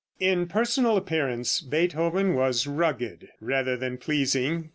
]In 0.33 0.47
personal 0.47 0.97
appearance 0.97 1.61
Beethoven 1.61 2.33
was 2.33 2.65
rugged 2.65 3.27
rather 3.39 3.77
than 3.77 3.99
pleasing. 3.99 4.69